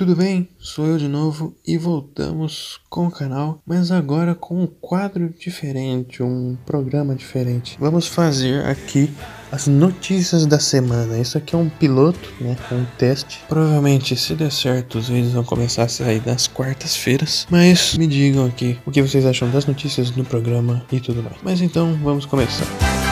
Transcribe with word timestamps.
tudo 0.00 0.16
bem? 0.16 0.48
Sou 0.58 0.86
eu 0.86 0.96
de 0.96 1.06
novo 1.06 1.54
e 1.66 1.76
voltamos 1.76 2.80
com 2.88 3.06
o 3.06 3.10
canal, 3.10 3.60
mas 3.66 3.90
agora 3.90 4.34
com 4.34 4.62
um 4.62 4.66
quadro 4.66 5.28
diferente, 5.38 6.22
um 6.22 6.56
programa 6.64 7.14
diferente. 7.14 7.76
Vamos 7.78 8.06
fazer 8.06 8.64
aqui 8.64 9.12
as 9.52 9.66
notícias 9.66 10.46
da 10.46 10.58
semana. 10.58 11.18
Isso 11.18 11.36
aqui 11.36 11.54
é 11.54 11.58
um 11.58 11.68
piloto, 11.68 12.32
né? 12.40 12.56
Um 12.72 12.86
teste. 12.96 13.40
Provavelmente, 13.46 14.16
se 14.16 14.34
der 14.34 14.50
certo, 14.50 14.96
os 14.96 15.10
vídeos 15.10 15.34
vão 15.34 15.44
começar 15.44 15.82
a 15.82 15.88
sair 15.88 16.22
nas 16.24 16.46
quartas-feiras. 16.46 17.46
Mas 17.50 17.98
me 17.98 18.06
digam 18.06 18.46
aqui 18.46 18.78
o 18.86 18.90
que 18.90 19.02
vocês 19.02 19.26
acham 19.26 19.50
das 19.50 19.66
notícias 19.66 20.10
do 20.10 20.24
programa 20.24 20.82
e 20.90 20.98
tudo 20.98 21.22
mais. 21.22 21.36
Mas 21.42 21.60
então, 21.60 21.92
vamos 22.02 22.24
começar. 22.24 23.09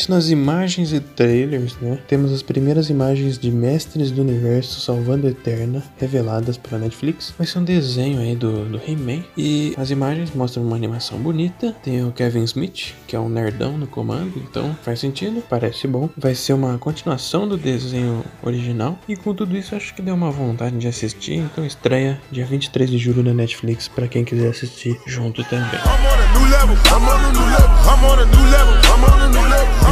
Primeiramente 0.00 0.10
nas 0.10 0.30
imagens 0.30 0.92
e 0.92 1.00
trailers, 1.00 1.76
né? 1.80 1.98
Temos 2.06 2.32
as 2.32 2.42
primeiras 2.42 2.88
imagens 2.88 3.38
de 3.38 3.50
Mestres 3.50 4.10
do 4.10 4.22
Universo 4.22 4.80
Salvando 4.80 5.26
a 5.26 5.30
Eterna, 5.30 5.82
reveladas 5.98 6.56
pela 6.56 6.80
Netflix. 6.80 7.34
Vai 7.36 7.46
ser 7.46 7.58
um 7.58 7.64
desenho 7.64 8.20
aí 8.20 8.34
do, 8.34 8.64
do 8.64 8.78
He-Man. 8.78 9.22
E 9.36 9.74
as 9.76 9.90
imagens 9.90 10.32
mostram 10.34 10.62
uma 10.62 10.76
animação 10.76 11.18
bonita. 11.18 11.74
Tem 11.82 12.04
o 12.04 12.12
Kevin 12.12 12.44
Smith, 12.44 12.94
que 13.06 13.16
é 13.16 13.20
um 13.20 13.28
nerdão 13.28 13.76
no 13.76 13.86
comando, 13.86 14.38
então 14.38 14.76
faz 14.82 15.00
sentido, 15.00 15.42
parece 15.48 15.86
bom. 15.86 16.08
Vai 16.16 16.34
ser 16.34 16.52
uma 16.52 16.78
continuação 16.78 17.46
do 17.46 17.56
desenho 17.56 18.24
original. 18.42 18.98
E 19.08 19.16
com 19.16 19.34
tudo 19.34 19.56
isso, 19.56 19.74
acho 19.74 19.94
que 19.94 20.02
deu 20.02 20.14
uma 20.14 20.30
vontade 20.30 20.76
de 20.78 20.88
assistir. 20.88 21.36
Então 21.36 21.66
estreia 21.66 22.20
dia 22.30 22.46
23 22.46 22.88
de 22.90 22.98
julho 22.98 23.22
na 23.22 23.34
Netflix 23.34 23.88
para 23.88 24.08
quem 24.08 24.24
quiser 24.24 24.50
assistir 24.50 24.98
junto 25.06 25.42
também. 25.44 25.80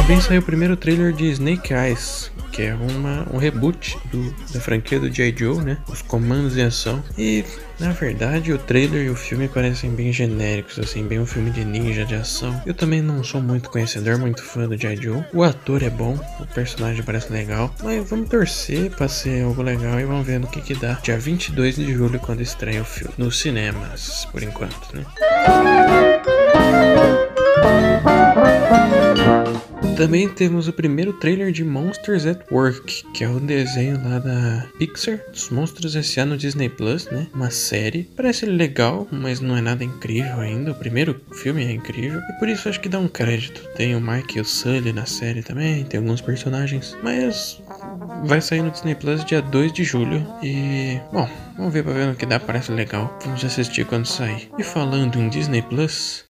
Também 0.09 0.23
saiu 0.23 0.41
o 0.41 0.43
primeiro 0.43 0.75
trailer 0.75 1.13
de 1.13 1.29
Snake 1.29 1.71
Eyes, 1.71 2.31
que 2.51 2.63
é 2.63 2.73
uma, 2.73 3.27
um 3.31 3.37
reboot 3.37 3.95
do, 4.05 4.33
da 4.51 4.59
franquia 4.59 4.99
do 4.99 5.07
J. 5.07 5.31
Joe, 5.37 5.63
né? 5.63 5.77
Os 5.87 6.01
comandos 6.01 6.57
em 6.57 6.63
ação. 6.63 7.03
E, 7.15 7.45
na 7.79 7.91
verdade, 7.91 8.51
o 8.51 8.57
trailer 8.57 9.05
e 9.05 9.09
o 9.11 9.15
filme 9.15 9.47
parecem 9.47 9.91
bem 9.91 10.11
genéricos, 10.11 10.79
assim, 10.79 11.05
bem 11.05 11.19
um 11.19 11.27
filme 11.27 11.51
de 11.51 11.63
ninja, 11.63 12.05
de 12.05 12.15
ação. 12.15 12.59
Eu 12.65 12.73
também 12.73 13.03
não 13.03 13.23
sou 13.23 13.39
muito 13.39 13.69
conhecedor, 13.69 14.17
muito 14.17 14.41
fã 14.41 14.67
do 14.67 14.75
J. 14.75 14.95
Joe. 14.95 15.23
O 15.31 15.43
ator 15.43 15.83
é 15.83 15.91
bom, 15.91 16.19
o 16.39 16.47
personagem 16.55 17.03
parece 17.03 17.31
legal, 17.31 17.71
mas 17.83 18.09
vamos 18.09 18.29
torcer 18.29 18.89
pra 18.89 19.07
ser 19.07 19.43
algo 19.43 19.61
legal 19.61 19.99
e 19.99 20.05
vamos 20.05 20.25
ver 20.25 20.39
no 20.39 20.47
que 20.47 20.59
que 20.59 20.73
dá. 20.73 20.93
Dia 21.03 21.19
22 21.19 21.75
de 21.75 21.93
julho, 21.93 22.19
quando 22.19 22.41
estreia 22.41 22.81
o 22.81 22.85
filme. 22.85 23.13
Nos 23.15 23.37
cinemas, 23.37 24.27
por 24.31 24.41
enquanto, 24.41 24.91
né? 24.91 25.05
Também 29.99 30.29
temos 30.29 30.69
o 30.69 30.71
primeiro 30.71 31.11
trailer 31.11 31.51
de 31.51 31.61
Monsters 31.61 32.25
at 32.25 32.49
Work, 32.49 33.03
que 33.13 33.25
é 33.25 33.27
um 33.27 33.45
desenho 33.45 34.01
lá 34.01 34.17
da 34.17 34.65
Pixar, 34.77 35.19
dos 35.29 35.49
monstros 35.49 35.93
esse 35.93 36.21
ano 36.21 36.37
Disney 36.37 36.69
Plus, 36.69 37.07
né? 37.07 37.27
Uma 37.33 37.51
série. 37.51 38.09
Parece 38.15 38.45
legal, 38.45 39.05
mas 39.11 39.41
não 39.41 39.57
é 39.57 39.61
nada 39.61 39.83
incrível 39.83 40.39
ainda. 40.39 40.71
O 40.71 40.75
primeiro 40.75 41.21
filme 41.33 41.65
é 41.65 41.73
incrível 41.73 42.21
e 42.21 42.39
por 42.39 42.47
isso 42.47 42.69
acho 42.69 42.79
que 42.79 42.87
dá 42.87 42.97
um 42.97 43.09
crédito. 43.09 43.61
Tem 43.75 43.93
o 43.93 43.99
Mike 43.99 44.37
e 44.37 44.41
o 44.41 44.45
Sully 44.45 44.93
na 44.93 45.05
série 45.05 45.43
também, 45.43 45.83
tem 45.83 45.99
alguns 45.99 46.21
personagens, 46.21 46.97
mas 47.03 47.61
vai 48.23 48.39
sair 48.39 48.61
no 48.61 48.71
Disney 48.71 48.95
Plus 48.95 49.25
dia 49.25 49.41
2 49.41 49.73
de 49.73 49.83
julho 49.83 50.25
e, 50.41 50.97
bom, 51.11 51.29
vamos 51.57 51.73
ver 51.73 51.83
pra 51.83 51.91
ver 51.91 52.07
no 52.07 52.15
que 52.15 52.25
dá, 52.25 52.39
parece 52.39 52.71
legal. 52.71 53.19
Vamos 53.25 53.43
assistir 53.43 53.85
quando 53.85 54.05
sair. 54.05 54.49
E 54.57 54.63
falando 54.63 55.19
em 55.19 55.27
Disney 55.27 55.61
Plus, 55.61 56.28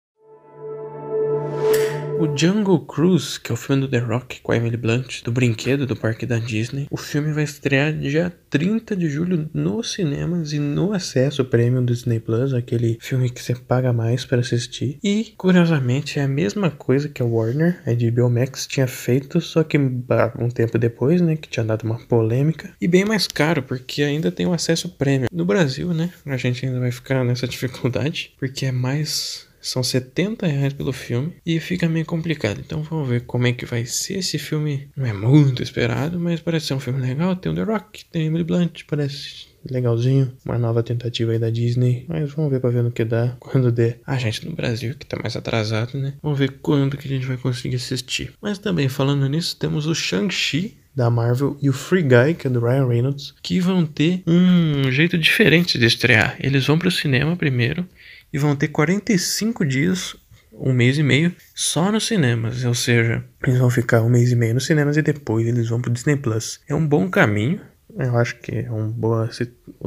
o 2.20 2.36
Jungle 2.36 2.80
Cruise, 2.80 3.40
que 3.40 3.52
é 3.52 3.54
o 3.54 3.58
filme 3.58 3.82
do 3.82 3.88
The 3.88 4.00
Rock 4.00 4.42
com 4.42 4.52
a 4.52 4.58
Emily 4.58 4.76
Blunt, 4.76 5.22
do 5.24 5.32
brinquedo 5.32 5.86
do 5.86 5.96
parque 5.96 6.26
da 6.26 6.40
Disney, 6.40 6.88
o 6.90 6.98
filme 6.98 7.32
vai 7.32 7.44
estrear 7.44 7.94
dia 7.94 8.34
30 8.50 8.96
de 8.96 9.08
julho 9.08 9.50
nos 9.54 9.94
cinemas 9.94 10.52
e 10.52 10.60
no 10.60 10.94
acesso 10.94 11.46
premium 11.46 11.86
do 11.86 11.94
Disney 11.94 12.20
Plus, 12.20 12.54
aquele 12.54 12.98
filme 13.00 13.30
que 13.30 13.42
você 13.42 13.54
paga 13.54 13.94
mais 13.94 14.26
para 14.26 14.40
assistir. 14.40 14.98
E, 15.04 15.34
curiosamente, 15.38 16.18
é 16.18 16.24
a 16.24 16.28
mesma 16.28 16.72
coisa 16.72 17.08
que 17.08 17.22
a 17.22 17.26
Warner, 17.26 17.82
a 17.86 17.92
HBO 17.94 18.30
Max, 18.30 18.66
tinha 18.66 18.88
feito, 18.88 19.40
só 19.40 19.64
que 19.64 19.78
um 19.78 20.50
tempo 20.50 20.78
depois, 20.80 21.22
né, 21.22 21.36
que 21.36 21.50
tinha 21.50 21.66
dado 21.66 21.84
uma 21.84 22.00
polêmica. 22.00 22.72
E 22.82 22.88
bem 22.88 23.06
mais 23.06 23.28
caro, 23.28 23.62
porque 23.62 24.02
ainda 24.02 24.32
tem 24.32 24.48
o 24.48 24.54
acesso 24.54 24.90
premium. 24.90 25.28
No 25.32 25.46
Brasil, 25.46 25.94
né, 25.94 26.12
a 26.26 26.38
gente 26.38 26.66
ainda 26.66 26.80
vai 26.80 26.92
ficar 26.92 27.24
nessa 27.24 27.48
dificuldade, 27.48 28.34
porque 28.40 28.66
é 28.66 28.72
mais 28.72 29.47
são 29.62 29.84
70 29.84 30.46
reais 30.48 30.74
pelo 30.74 30.94
filme 30.94 31.34
e 31.46 31.60
fica 31.60 31.90
meio 31.90 32.06
complicado. 32.06 32.60
Então 32.60 32.82
vamos 32.84 33.08
ver 33.10 33.22
como 33.22 33.48
é 33.48 33.54
que 33.54 33.66
vai 33.66 33.86
ser. 33.86 34.20
Esse 34.20 34.38
filme 34.38 34.90
não 34.96 35.06
é 35.06 35.14
muito 35.14 35.62
esperado, 35.62 36.20
mas 36.20 36.40
parece 36.40 36.68
ser 36.68 36.74
um 36.74 36.80
filme 36.80 37.02
legal. 37.02 37.36
Tem 37.36 37.52
o 37.52 37.56
The 37.56 37.64
Rock, 37.64 38.06
tem 38.06 38.28
Emily 38.28 38.44
Blunt, 38.44 38.84
parece 38.88 39.48
legalzinho. 39.70 40.32
Uma 40.46 40.58
nova 40.58 40.84
tentativa 40.84 41.32
aí 41.32 41.40
da 41.40 41.50
Disney. 41.50 42.06
Mas 42.08 42.32
vamos 42.32 42.52
ver 42.52 42.60
pra 42.60 42.70
ver 42.70 42.84
no 42.84 42.92
que 42.92 43.04
dá. 43.04 43.36
Quando 43.40 43.72
der. 43.72 44.00
A 44.06 44.18
gente 44.18 44.46
no 44.48 44.56
Brasil, 44.56 44.96
que 44.96 45.06
tá 45.06 45.18
mais 45.22 45.36
atrasado, 45.36 45.98
né? 45.98 46.14
Vamos 46.22 46.40
ver 46.40 46.60
quando 46.62 46.98
que 46.98 47.08
a 47.08 47.12
gente 47.12 47.26
vai 47.26 47.38
conseguir 47.38 47.76
assistir. 47.76 48.34
Mas 48.42 48.58
também 48.58 48.90
falando 48.90 49.28
nisso, 49.28 49.56
temos 49.58 49.86
o 49.86 49.96
Shang-Chi 49.96 50.78
da 50.96 51.12
Marvel 51.12 51.56
e 51.62 51.70
o 51.70 51.74
Free 51.74 52.02
Guy, 52.02 52.34
que 52.34 52.48
é 52.48 52.50
do 52.50 52.60
Ryan 52.60 52.88
Reynolds, 52.88 53.36
que 53.44 53.60
vão 53.60 53.86
ter 53.86 54.24
um 54.26 54.92
jeito 54.92 55.16
diferente 55.16 55.78
de 55.78 55.86
estrear. 55.86 56.36
Eles 56.40 56.66
vão 56.66 56.80
pro 56.80 56.90
cinema 56.90 57.36
primeiro 57.36 57.88
e 58.32 58.38
vão 58.38 58.56
ter 58.56 58.70
45 58.70 59.66
dias, 59.66 60.16
um 60.54 60.74
mês 60.74 60.98
e 60.98 61.04
meio, 61.04 61.34
só 61.54 61.92
nos 61.92 62.08
cinemas. 62.08 62.64
Ou 62.64 62.74
seja, 62.74 63.24
eles 63.46 63.60
vão 63.60 63.70
ficar 63.70 64.02
um 64.02 64.10
mês 64.10 64.32
e 64.32 64.36
meio 64.36 64.56
nos 64.56 64.66
cinemas 64.66 64.98
e 64.98 65.02
depois 65.02 65.46
eles 65.48 65.70
vão 65.70 65.82
pro 65.82 65.92
Disney 65.92 66.16
Plus. 66.18 66.60
É 66.68 66.76
um 66.76 66.86
bom 66.86 67.10
caminho. 67.10 67.62
Eu 67.98 68.18
acho 68.18 68.40
que 68.40 68.52
é 68.52 68.70
uma 68.70 68.88
boa 68.88 69.30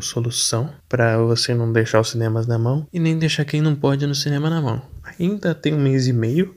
solução 0.01 0.73
para 0.89 1.19
você 1.19 1.55
não 1.55 1.73
deixar 1.73 2.01
os 2.01 2.11
cinemas 2.11 2.47
na 2.47 2.59
mão 2.59 2.89
e 2.93 2.99
nem 2.99 3.17
deixar 3.17 3.45
quem 3.45 3.61
não 3.61 3.77
pode 3.77 4.07
no 4.07 4.15
cinema 4.15 4.51
na 4.51 4.61
mão. 4.61 4.83
Ainda 5.19 5.55
tem 5.55 5.75
um 5.75 5.81
mês 5.81 6.09
e 6.09 6.13
meio, 6.13 6.57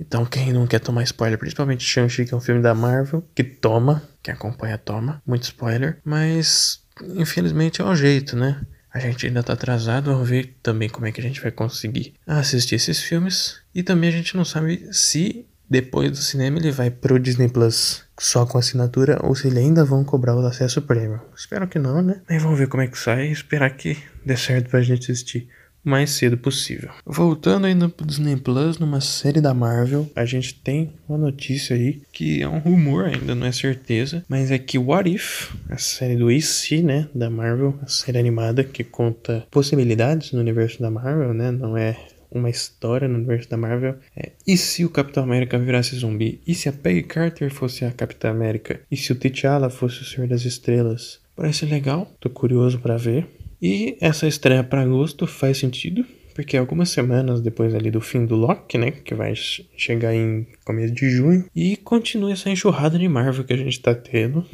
então 0.00 0.24
quem 0.24 0.52
não 0.52 0.66
quer 0.66 0.80
tomar 0.80 1.04
spoiler, 1.04 1.38
principalmente 1.38 1.84
Shang-Chi, 1.84 2.24
que 2.24 2.34
é 2.34 2.36
um 2.36 2.40
filme 2.40 2.62
da 2.62 2.74
Marvel, 2.74 3.24
que 3.32 3.44
toma, 3.44 4.02
que 4.22 4.30
acompanha 4.30 4.78
toma, 4.78 5.22
muito 5.24 5.44
spoiler, 5.44 5.98
mas 6.04 6.82
infelizmente 7.14 7.80
é 7.80 7.84
o 7.84 7.94
jeito, 7.94 8.36
né? 8.36 8.60
A 8.98 9.00
gente 9.00 9.26
ainda 9.26 9.44
tá 9.44 9.52
atrasado, 9.52 10.12
vamos 10.12 10.28
ver 10.28 10.56
também 10.60 10.88
como 10.88 11.06
é 11.06 11.12
que 11.12 11.20
a 11.20 11.22
gente 11.22 11.40
vai 11.40 11.52
conseguir 11.52 12.14
assistir 12.26 12.74
esses 12.74 13.00
filmes. 13.00 13.60
E 13.72 13.84
também 13.84 14.08
a 14.08 14.12
gente 14.12 14.36
não 14.36 14.44
sabe 14.44 14.88
se 14.90 15.46
depois 15.70 16.10
do 16.10 16.16
cinema 16.16 16.58
ele 16.58 16.72
vai 16.72 16.90
pro 16.90 17.18
Disney 17.18 17.48
Plus 17.48 18.02
só 18.18 18.44
com 18.44 18.58
assinatura 18.58 19.20
ou 19.22 19.36
se 19.36 19.46
ele 19.46 19.60
ainda 19.60 19.84
vão 19.84 20.02
cobrar 20.02 20.34
o 20.34 20.44
acesso 20.44 20.82
premium. 20.82 21.20
Espero 21.36 21.68
que 21.68 21.78
não, 21.78 22.02
né? 22.02 22.22
Mas 22.28 22.42
vamos 22.42 22.58
ver 22.58 22.66
como 22.66 22.82
é 22.82 22.88
que 22.88 22.98
sai 22.98 23.28
e 23.28 23.32
esperar 23.32 23.70
que 23.70 23.96
dê 24.26 24.36
certo 24.36 24.68
pra 24.68 24.82
gente 24.82 25.12
assistir 25.12 25.48
mais 25.88 26.10
cedo 26.10 26.36
possível. 26.36 26.90
Voltando 27.04 27.66
ainda 27.66 27.88
pro 27.88 28.06
Disney 28.06 28.36
Plus, 28.36 28.78
numa 28.78 29.00
série 29.00 29.40
da 29.40 29.54
Marvel, 29.54 30.10
a 30.14 30.24
gente 30.24 30.54
tem 30.54 30.92
uma 31.08 31.18
notícia 31.18 31.74
aí 31.74 32.00
que 32.12 32.42
é 32.42 32.48
um 32.48 32.58
rumor, 32.58 33.06
ainda 33.06 33.34
não 33.34 33.46
é 33.46 33.52
certeza, 33.52 34.24
mas 34.28 34.50
é 34.50 34.58
que 34.58 34.78
What 34.78 35.10
If, 35.10 35.54
a 35.68 35.78
série 35.78 36.16
do 36.16 36.28
AC, 36.28 36.82
né, 36.82 37.08
da 37.14 37.30
Marvel, 37.30 37.78
a 37.82 37.86
série 37.86 38.18
animada 38.18 38.62
que 38.62 38.84
conta 38.84 39.46
possibilidades 39.50 40.32
no 40.32 40.40
universo 40.40 40.80
da 40.80 40.90
Marvel, 40.90 41.32
né, 41.32 41.50
não 41.50 41.76
é 41.76 41.96
uma 42.30 42.50
história 42.50 43.08
no 43.08 43.16
universo 43.16 43.48
da 43.48 43.56
Marvel. 43.56 43.96
É, 44.16 44.32
e 44.46 44.56
se 44.56 44.84
o 44.84 44.90
Capitão 44.90 45.22
América 45.22 45.58
virasse 45.58 45.96
zumbi? 45.96 46.40
E 46.46 46.54
se 46.54 46.68
a 46.68 46.72
Peggy 46.72 47.02
Carter 47.02 47.50
fosse 47.50 47.84
a 47.84 47.90
Capitã 47.90 48.30
América? 48.30 48.80
E 48.90 48.96
se 48.96 49.12
o 49.12 49.16
T'Challa 49.16 49.70
fosse 49.70 50.02
o 50.02 50.04
Senhor 50.04 50.28
das 50.28 50.44
Estrelas? 50.44 51.20
Parece 51.34 51.64
legal, 51.66 52.10
tô 52.18 52.28
curioso 52.28 52.78
para 52.80 52.96
ver. 52.96 53.26
E 53.60 53.96
essa 54.00 54.26
estreia 54.26 54.62
para 54.62 54.82
agosto 54.82 55.26
faz 55.26 55.58
sentido, 55.58 56.04
porque 56.34 56.56
algumas 56.56 56.90
semanas 56.90 57.40
depois 57.40 57.74
ali 57.74 57.90
do 57.90 58.00
fim 58.00 58.24
do 58.24 58.36
Loki, 58.36 58.78
né, 58.78 58.92
que 58.92 59.14
vai 59.14 59.34
chegar 59.34 60.14
em 60.14 60.46
começo 60.64 60.94
de 60.94 61.10
junho, 61.10 61.44
e 61.54 61.76
continua 61.76 62.32
essa 62.32 62.48
enxurrada 62.48 62.98
de 62.98 63.08
Marvel 63.08 63.44
que 63.44 63.52
a 63.52 63.56
gente 63.56 63.80
tá 63.80 63.94
tendo, 63.94 64.46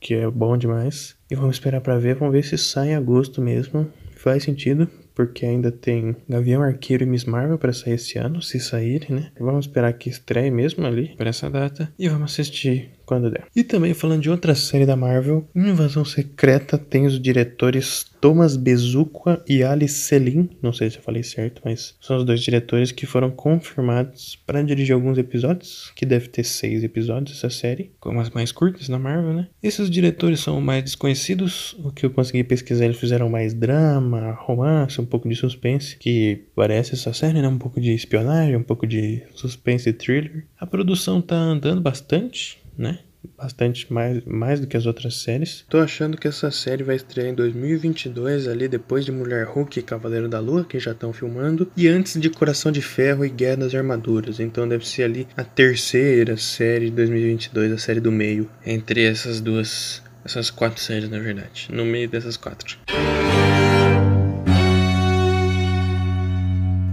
que 0.00 0.14
é 0.14 0.28
bom 0.28 0.56
demais. 0.56 1.16
E 1.30 1.34
vamos 1.34 1.56
esperar 1.56 1.80
para 1.80 1.98
ver, 1.98 2.16
vamos 2.16 2.32
ver 2.32 2.44
se 2.44 2.58
sai 2.58 2.90
em 2.90 2.94
agosto 2.94 3.40
mesmo. 3.40 3.88
Faz 4.16 4.42
sentido, 4.42 4.88
porque 5.14 5.46
ainda 5.46 5.70
tem 5.70 6.16
Gavião 6.28 6.62
Arqueiro 6.62 7.04
e 7.04 7.06
Miss 7.06 7.24
Marvel 7.24 7.58
para 7.58 7.72
sair 7.72 7.94
esse 7.94 8.18
ano, 8.18 8.42
se 8.42 8.58
saírem, 8.58 9.10
né? 9.10 9.32
Vamos 9.38 9.66
esperar 9.66 9.92
que 9.92 10.08
estreie 10.08 10.50
mesmo 10.50 10.84
ali 10.84 11.14
para 11.16 11.30
essa 11.30 11.48
data 11.48 11.92
e 11.98 12.08
vamos 12.08 12.32
assistir 12.32 12.90
quando 13.08 13.30
der. 13.30 13.46
E 13.56 13.64
também 13.64 13.94
falando 13.94 14.20
de 14.20 14.30
outra 14.30 14.54
série 14.54 14.84
da 14.84 14.94
Marvel, 14.94 15.48
Invasão 15.56 16.04
Secreta 16.04 16.76
tem 16.76 17.06
os 17.06 17.18
diretores 17.18 18.04
Thomas 18.20 18.54
Bezuqua 18.56 19.42
e 19.48 19.62
Ali 19.62 19.88
Selim, 19.88 20.50
não 20.60 20.72
sei 20.72 20.90
se 20.90 20.98
eu 20.98 21.02
falei 21.02 21.22
certo, 21.22 21.62
mas 21.64 21.96
são 22.00 22.18
os 22.18 22.24
dois 22.24 22.40
diretores 22.40 22.92
que 22.92 23.06
foram 23.06 23.30
confirmados 23.30 24.36
para 24.46 24.62
dirigir 24.62 24.94
alguns 24.94 25.16
episódios, 25.16 25.90
que 25.94 26.04
deve 26.04 26.28
ter 26.28 26.44
seis 26.44 26.84
episódios 26.84 27.38
essa 27.38 27.48
série, 27.48 27.92
como 27.98 28.20
as 28.20 28.28
mais 28.28 28.52
curtas 28.52 28.88
da 28.88 28.98
Marvel, 28.98 29.32
né? 29.32 29.48
Esses 29.62 29.88
diretores 29.88 30.40
são 30.40 30.60
mais 30.60 30.84
desconhecidos, 30.84 31.74
o 31.78 31.90
que 31.90 32.04
eu 32.04 32.10
consegui 32.10 32.44
pesquisar, 32.44 32.84
eles 32.84 32.98
fizeram 32.98 33.30
mais 33.30 33.54
drama, 33.54 34.32
romance, 34.32 35.00
um 35.00 35.06
pouco 35.06 35.28
de 35.28 35.34
suspense, 35.34 35.96
que 35.96 36.44
parece 36.54 36.94
essa 36.94 37.14
série, 37.14 37.40
né? 37.40 37.48
Um 37.48 37.58
pouco 37.58 37.80
de 37.80 37.94
espionagem, 37.94 38.56
um 38.56 38.62
pouco 38.62 38.86
de 38.86 39.22
suspense 39.34 39.88
e 39.88 39.92
thriller. 39.92 40.44
A 40.58 40.66
produção 40.66 41.22
tá 41.22 41.36
andando 41.36 41.80
bastante, 41.80 42.58
né? 42.78 43.00
bastante 43.36 43.92
mais, 43.92 44.24
mais 44.24 44.60
do 44.60 44.66
que 44.66 44.76
as 44.76 44.86
outras 44.86 45.16
séries. 45.22 45.64
Tô 45.68 45.78
achando 45.78 46.16
que 46.16 46.28
essa 46.28 46.50
série 46.50 46.82
vai 46.82 46.96
estrear 46.96 47.28
em 47.28 47.34
2022, 47.34 48.48
ali 48.48 48.68
depois 48.68 49.04
de 49.04 49.12
Mulher 49.12 49.46
Hulk 49.46 49.78
e 49.78 49.82
Cavaleiro 49.82 50.28
da 50.28 50.40
Lua, 50.40 50.64
que 50.64 50.78
já 50.78 50.92
estão 50.92 51.12
filmando, 51.12 51.70
e 51.76 51.88
antes 51.88 52.18
de 52.20 52.30
Coração 52.30 52.70
de 52.72 52.82
Ferro 52.82 53.24
e 53.24 53.28
Guerra 53.28 53.58
das 53.58 53.74
Armaduras. 53.74 54.40
Então 54.40 54.68
deve 54.68 54.86
ser 54.86 55.04
ali 55.04 55.26
a 55.36 55.44
terceira 55.44 56.36
série 56.36 56.86
de 56.86 56.96
2022, 56.96 57.72
a 57.72 57.78
série 57.78 58.00
do 58.00 58.12
meio, 58.12 58.48
entre 58.64 59.04
essas 59.04 59.40
duas, 59.40 60.02
essas 60.24 60.50
quatro 60.50 60.80
séries, 60.80 61.08
na 61.08 61.18
verdade, 61.18 61.68
no 61.72 61.84
meio 61.84 62.08
dessas 62.08 62.36
quatro. 62.36 62.78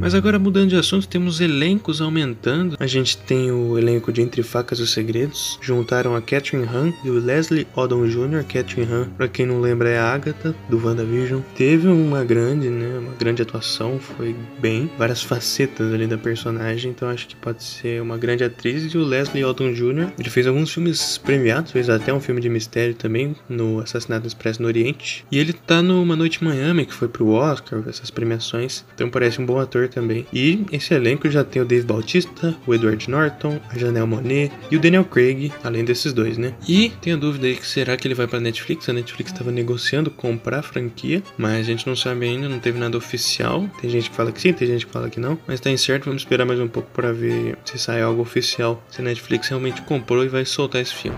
Mas 0.05 0.13
agora 0.13 0.37
mudando 0.37 0.69
de 0.69 0.75
assunto, 0.75 1.07
temos 1.07 1.41
elencos 1.41 1.99
aumentando. 1.99 2.77
A 2.79 2.85
gente 2.85 3.17
tem 3.17 3.49
o 3.49 3.75
elenco 3.75 4.13
de 4.13 4.21
Entre 4.21 4.43
Facas 4.43 4.77
e 4.77 4.85
Segredos. 4.85 5.57
Juntaram 5.59 6.15
a 6.15 6.21
Catherine 6.21 6.67
Han 6.67 6.93
e 7.03 7.09
o 7.09 7.17
Leslie 7.17 7.65
Odom 7.75 8.05
Jr. 8.05 8.43
Catherine 8.43 8.85
Han, 8.85 9.09
pra 9.17 9.27
quem 9.27 9.47
não 9.47 9.59
lembra, 9.59 9.89
é 9.89 9.97
a 9.97 10.13
Agatha 10.13 10.55
do 10.69 10.77
WandaVision. 10.77 11.41
Teve 11.57 11.87
uma 11.87 12.23
grande, 12.23 12.69
né, 12.69 12.99
uma 12.99 13.13
grande 13.13 13.41
atuação, 13.41 13.97
foi 13.97 14.35
bem, 14.61 14.87
várias 14.95 15.23
facetas 15.23 15.91
ali 15.91 16.05
da 16.05 16.19
personagem, 16.19 16.91
então 16.91 17.09
acho 17.09 17.27
que 17.27 17.35
pode 17.35 17.63
ser 17.63 17.99
uma 17.99 18.15
grande 18.15 18.43
atriz. 18.43 18.93
E 18.93 18.97
o 18.99 19.03
Leslie 19.03 19.43
Odom 19.43 19.73
Jr. 19.73 20.11
ele 20.19 20.29
fez 20.29 20.45
alguns 20.45 20.71
filmes 20.71 21.17
premiados, 21.17 21.71
fez 21.71 21.89
até 21.89 22.13
um 22.13 22.19
filme 22.19 22.39
de 22.39 22.47
mistério 22.47 22.93
também 22.93 23.35
no 23.49 23.79
Assassinato 23.79 24.27
Expresso 24.27 24.61
no 24.61 24.67
Oriente. 24.67 25.25
E 25.31 25.39
ele 25.39 25.51
tá 25.51 25.81
no 25.81 25.99
Uma 25.99 26.15
Noite 26.15 26.43
em 26.43 26.47
Miami, 26.47 26.85
que 26.85 26.93
foi 26.93 27.07
pro 27.07 27.29
Oscar, 27.29 27.81
essas 27.89 28.11
premiações. 28.11 28.85
Então 28.93 29.09
parece 29.09 29.41
um 29.41 29.45
bom 29.47 29.59
ator 29.59 29.94
também. 29.95 30.27
E 30.31 30.65
esse 30.71 30.93
elenco 30.93 31.29
já 31.29 31.43
tem 31.43 31.61
o 31.61 31.65
Dave 31.65 31.85
Bautista, 31.85 32.55
o 32.67 32.75
Edward 32.75 33.09
Norton, 33.09 33.59
a 33.69 33.77
Janelle 33.77 34.05
Monet 34.05 34.51
e 34.69 34.75
o 34.75 34.79
Daniel 34.79 35.05
Craig, 35.05 35.51
além 35.63 35.85
desses 35.85 36.11
dois, 36.11 36.37
né? 36.37 36.53
E 36.67 36.91
tenho 37.01 37.17
dúvida 37.17 37.47
aí 37.47 37.55
que 37.55 37.65
será 37.65 37.95
que 37.95 38.05
ele 38.05 38.13
vai 38.13 38.27
pra 38.27 38.39
Netflix? 38.39 38.89
A 38.89 38.93
Netflix 38.93 39.31
estava 39.31 39.51
negociando 39.51 40.11
comprar 40.11 40.59
a 40.59 40.63
franquia, 40.63 41.23
mas 41.37 41.61
a 41.61 41.63
gente 41.63 41.87
não 41.87 41.95
sabe 41.95 42.25
ainda, 42.25 42.49
não 42.49 42.59
teve 42.59 42.77
nada 42.77 42.97
oficial. 42.97 43.67
Tem 43.79 43.89
gente 43.89 44.09
que 44.09 44.15
fala 44.15 44.31
que 44.31 44.41
sim, 44.41 44.51
tem 44.51 44.67
gente 44.67 44.85
que 44.85 44.91
fala 44.91 45.09
que 45.09 45.19
não, 45.19 45.39
mas 45.47 45.59
tá 45.59 45.71
incerto, 45.71 46.05
vamos 46.05 46.21
esperar 46.21 46.45
mais 46.45 46.59
um 46.59 46.67
pouco 46.67 46.89
para 46.91 47.13
ver 47.13 47.57
se 47.63 47.79
sai 47.79 48.01
algo 48.01 48.21
oficial, 48.21 48.83
se 48.89 49.01
a 49.01 49.03
Netflix 49.03 49.47
realmente 49.47 49.81
comprou 49.83 50.23
e 50.23 50.27
vai 50.27 50.43
soltar 50.43 50.81
esse 50.81 50.93
filme. 50.93 51.17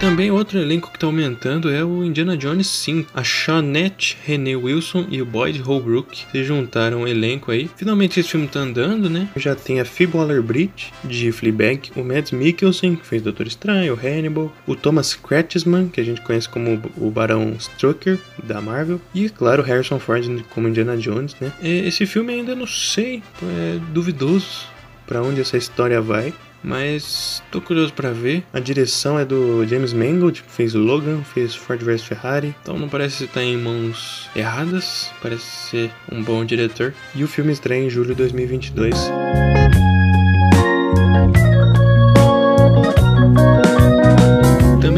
Também 0.00 0.30
outro 0.30 0.58
elenco 0.58 0.90
que 0.90 0.96
está 0.96 1.06
aumentando 1.06 1.70
é 1.70 1.82
o 1.82 2.04
Indiana 2.04 2.36
Jones 2.36 2.66
5. 2.66 3.10
A 3.14 3.24
Shawnette 3.24 4.18
René 4.22 4.54
Wilson 4.54 5.06
e 5.08 5.22
o 5.22 5.24
Boyd 5.24 5.58
Holbrook 5.60 6.26
se 6.30 6.44
juntaram 6.44 7.00
ao 7.00 7.08
elenco 7.08 7.50
aí. 7.50 7.70
Finalmente 7.74 8.20
esse 8.20 8.28
filme 8.28 8.46
tá 8.46 8.60
andando, 8.60 9.08
né? 9.08 9.28
Já 9.34 9.54
tem 9.54 9.80
a 9.80 9.84
Phoebe 9.84 10.16
Waller-Bridge 10.16 10.92
de 11.02 11.32
Fleabag, 11.32 11.90
o 11.96 12.04
Mads 12.04 12.32
Mikkelsen, 12.32 12.96
que 12.96 13.06
fez 13.06 13.22
Doutor 13.22 13.46
Estranho, 13.46 13.94
o 13.94 13.98
Hannibal, 13.98 14.54
o 14.66 14.76
Thomas 14.76 15.14
Kretschmann, 15.14 15.88
que 15.88 16.00
a 16.00 16.04
gente 16.04 16.20
conhece 16.20 16.48
como 16.48 16.82
o 16.98 17.10
Barão 17.10 17.54
Strucker 17.58 18.18
da 18.42 18.60
Marvel, 18.60 19.00
e 19.14 19.30
claro, 19.30 19.62
Harrison 19.62 19.98
Ford 19.98 20.44
como 20.50 20.68
Indiana 20.68 20.96
Jones, 20.98 21.34
né? 21.40 21.50
Esse 21.62 22.04
filme 22.04 22.34
ainda 22.34 22.54
não 22.54 22.66
sei, 22.66 23.22
é 23.42 23.78
duvidoso 23.92 24.66
para 25.06 25.22
onde 25.22 25.40
essa 25.40 25.56
história 25.56 26.00
vai. 26.00 26.32
Mas 26.64 27.42
tô 27.50 27.60
curioso 27.60 27.92
para 27.92 28.10
ver. 28.10 28.42
A 28.52 28.58
direção 28.58 29.18
é 29.18 29.24
do 29.24 29.66
James 29.66 29.92
Mangold, 29.92 30.42
que 30.42 30.50
fez 30.50 30.72
Logan, 30.72 31.22
fez 31.22 31.54
Ford 31.54 31.80
vs 31.82 32.02
Ferrari. 32.02 32.54
Então 32.62 32.78
não 32.78 32.88
parece 32.88 33.24
estar 33.24 33.42
em 33.42 33.58
mãos 33.58 34.30
erradas, 34.34 35.10
parece 35.22 35.44
ser 35.70 35.90
um 36.10 36.22
bom 36.22 36.42
diretor. 36.44 36.94
E 37.14 37.22
o 37.22 37.28
filme 37.28 37.52
estreia 37.52 37.84
em 37.84 37.90
julho 37.90 38.08
de 38.08 38.14
2022. 38.14 38.94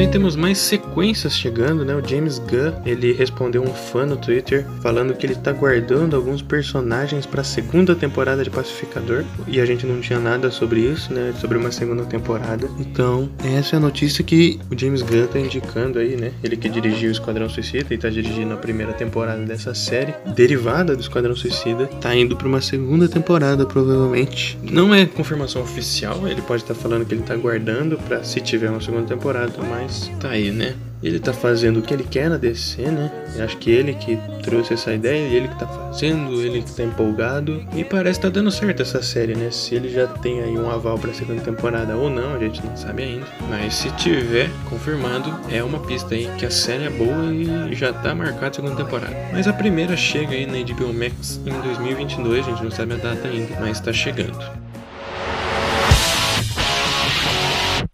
Também 0.06 0.20
temos 0.20 0.36
mais 0.36 0.58
sequências 0.58 1.36
chegando, 1.36 1.84
né? 1.84 1.92
O 1.92 2.06
James 2.06 2.38
Gunn, 2.38 2.80
ele 2.84 3.12
respondeu 3.12 3.62
um 3.62 3.74
fã 3.74 4.06
no 4.06 4.16
Twitter 4.16 4.64
falando 4.80 5.14
que 5.14 5.26
ele 5.26 5.34
tá 5.34 5.52
guardando 5.52 6.14
alguns 6.14 6.40
personagens 6.40 7.26
para 7.26 7.40
a 7.40 7.44
segunda 7.44 7.92
temporada 7.94 8.44
de 8.44 8.48
Pacificador, 8.48 9.24
e 9.48 9.60
a 9.60 9.66
gente 9.66 9.84
não 9.84 10.00
tinha 10.00 10.20
nada 10.20 10.48
sobre 10.48 10.80
isso, 10.80 11.12
né? 11.12 11.34
Sobre 11.40 11.58
uma 11.58 11.72
segunda 11.72 12.04
temporada. 12.04 12.68
Então, 12.78 13.28
essa 13.42 13.74
é 13.74 13.76
a 13.78 13.80
notícia 13.80 14.22
que 14.22 14.60
o 14.70 14.78
James 14.78 15.02
Gunn 15.02 15.26
tá 15.26 15.40
indicando 15.40 15.98
aí, 15.98 16.14
né? 16.14 16.30
Ele 16.42 16.56
que 16.56 16.68
dirigiu 16.68 17.08
o 17.08 17.12
Esquadrão 17.12 17.48
Suicida 17.48 17.92
e 17.92 17.98
tá 17.98 18.08
dirigindo 18.08 18.54
a 18.54 18.56
primeira 18.56 18.92
temporada 18.92 19.42
dessa 19.42 19.74
série, 19.74 20.14
derivada 20.36 20.94
do 20.94 21.00
Esquadrão 21.00 21.34
Suicida, 21.34 21.86
tá 22.00 22.14
indo 22.14 22.36
para 22.36 22.46
uma 22.46 22.60
segunda 22.60 23.08
temporada 23.08 23.66
provavelmente. 23.66 24.56
Não 24.62 24.94
é 24.94 25.04
confirmação 25.04 25.62
oficial, 25.62 26.28
ele 26.28 26.42
pode 26.42 26.62
estar 26.62 26.74
tá 26.74 26.80
falando 26.80 27.04
que 27.04 27.12
ele 27.12 27.22
tá 27.22 27.34
guardando 27.34 27.98
para 27.98 28.22
se 28.22 28.40
tiver 28.40 28.70
uma 28.70 28.80
segunda 28.80 29.06
temporada, 29.08 29.52
mas 29.68 29.95
mas 29.96 30.10
tá 30.18 30.30
aí, 30.30 30.50
né? 30.50 30.74
Ele 31.02 31.20
tá 31.20 31.32
fazendo 31.32 31.78
o 31.78 31.82
que 31.82 31.92
ele 31.92 32.04
quer 32.04 32.30
na 32.30 32.36
DC, 32.36 32.82
né? 32.82 33.12
Eu 33.36 33.44
acho 33.44 33.56
que 33.58 33.70
ele 33.70 33.94
que 33.94 34.18
trouxe 34.42 34.72
essa 34.74 34.94
ideia, 34.94 35.28
ele 35.28 35.46
que 35.46 35.58
tá 35.58 35.66
fazendo, 35.66 36.40
ele 36.40 36.62
que 36.62 36.74
tá 36.74 36.82
empolgado. 36.82 37.64
E 37.74 37.84
parece 37.84 38.18
que 38.18 38.26
tá 38.26 38.30
dando 38.30 38.50
certo 38.50 38.80
essa 38.82 39.02
série, 39.02 39.34
né? 39.34 39.50
Se 39.50 39.74
ele 39.74 39.90
já 39.90 40.06
tem 40.06 40.40
aí 40.40 40.58
um 40.58 40.70
aval 40.70 40.98
pra 40.98 41.12
segunda 41.12 41.42
temporada 41.42 41.94
ou 41.96 42.08
não, 42.08 42.34
a 42.34 42.38
gente 42.38 42.64
não 42.64 42.74
sabe 42.76 43.02
ainda. 43.02 43.26
Mas 43.48 43.74
se 43.74 43.90
tiver 43.92 44.50
confirmado, 44.68 45.32
é 45.50 45.62
uma 45.62 45.80
pista 45.80 46.14
aí 46.14 46.28
que 46.38 46.46
a 46.46 46.50
série 46.50 46.84
é 46.84 46.90
boa 46.90 47.32
e 47.32 47.74
já 47.74 47.92
tá 47.92 48.14
marcada 48.14 48.48
a 48.48 48.54
segunda 48.54 48.76
temporada. 48.76 49.14
Mas 49.32 49.46
a 49.46 49.52
primeira 49.52 49.96
chega 49.96 50.32
aí 50.32 50.46
na 50.46 50.54
HBO 50.54 50.94
Max 50.94 51.38
em 51.46 51.60
2022, 51.60 52.46
a 52.46 52.50
gente 52.50 52.64
não 52.64 52.70
sabe 52.70 52.94
a 52.94 52.96
data 52.96 53.28
ainda, 53.28 53.54
mas 53.60 53.78
tá 53.80 53.92
chegando. 53.92 54.65